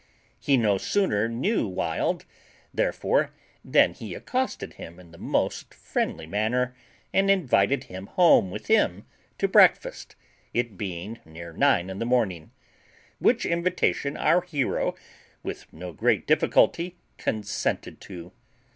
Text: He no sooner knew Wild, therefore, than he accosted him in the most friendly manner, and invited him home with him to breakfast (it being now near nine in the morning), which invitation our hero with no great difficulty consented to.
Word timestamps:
He 0.39 0.57
no 0.57 0.79
sooner 0.79 1.29
knew 1.29 1.67
Wild, 1.67 2.25
therefore, 2.73 3.33
than 3.63 3.93
he 3.93 4.15
accosted 4.15 4.73
him 4.73 4.99
in 4.99 5.11
the 5.11 5.19
most 5.19 5.75
friendly 5.75 6.25
manner, 6.25 6.75
and 7.13 7.29
invited 7.29 7.83
him 7.83 8.07
home 8.07 8.49
with 8.49 8.65
him 8.65 9.05
to 9.37 9.47
breakfast 9.47 10.15
(it 10.55 10.75
being 10.75 11.19
now 11.23 11.31
near 11.31 11.53
nine 11.53 11.87
in 11.91 11.99
the 11.99 12.05
morning), 12.07 12.49
which 13.19 13.45
invitation 13.45 14.17
our 14.17 14.41
hero 14.41 14.95
with 15.43 15.71
no 15.71 15.93
great 15.93 16.25
difficulty 16.25 16.95
consented 17.19 18.01
to. 18.01 18.31